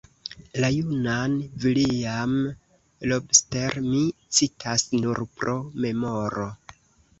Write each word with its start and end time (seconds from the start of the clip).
La 0.63 0.69
junan 0.75 1.35
Villiam 1.65 2.33
Lobster 3.13 3.77
mi 3.91 4.03
citas 4.41 4.89
nur 5.05 5.23
pro 5.39 5.57
memoro. 5.87 6.51